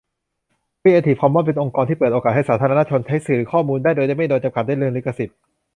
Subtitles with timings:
[0.81, 5.37] ครีเอทีฟคอมมอนส์ เป็นองค์กรที่เปิดโอกาสให้สาธารณชน ใช้สื่อหรือข้อมูลได้ โดยไม่โดนจำกัดด้วยเรื่องลิขสิทธิ์